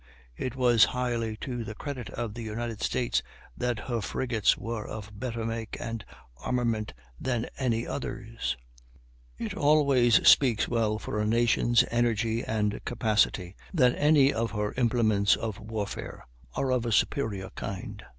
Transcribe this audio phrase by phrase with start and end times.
[0.35, 3.21] It was highly to the credit of the United States
[3.55, 6.03] that her frigates were of better make and
[6.37, 8.57] armament than any others;
[9.37, 15.35] it always speaks well for a nation's energy and capacity that any of her implements
[15.35, 16.25] of warfare
[16.55, 18.01] are of superior kind.